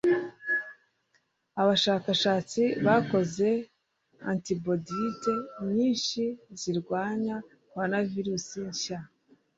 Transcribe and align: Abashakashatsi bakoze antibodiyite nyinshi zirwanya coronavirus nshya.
Abashakashatsi 1.61 2.63
bakoze 2.85 3.49
antibodiyite 4.31 5.33
nyinshi 5.75 6.23
zirwanya 6.59 7.35
coronavirus 7.71 8.47
nshya. 8.69 8.99